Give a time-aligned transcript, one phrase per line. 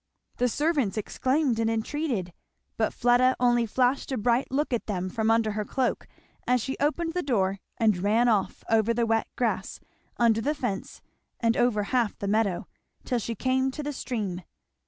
[0.37, 2.33] The servants exclaimed and entreated,
[2.75, 6.07] but Fleda only flashed a bright look at them from under her cloak
[6.47, 9.79] as she opened the door, and ran off, over the wet grass,
[10.17, 11.03] under the fence,
[11.39, 12.67] and over half the meadow,
[13.05, 14.41] till she came to the stream.